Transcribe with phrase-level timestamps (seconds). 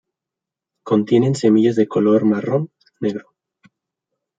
[0.81, 3.35] Contienen semillas de color marrón-negro.